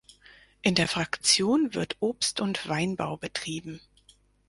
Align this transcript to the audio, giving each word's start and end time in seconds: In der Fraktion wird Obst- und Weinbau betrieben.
In 0.63 0.73
der 0.73 0.87
Fraktion 0.87 1.75
wird 1.75 1.95
Obst- 1.99 2.39
und 2.41 2.67
Weinbau 2.67 3.17
betrieben. 3.17 3.79